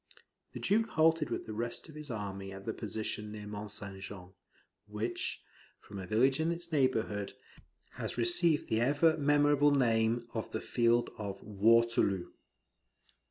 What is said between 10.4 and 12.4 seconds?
the field of Waterloo.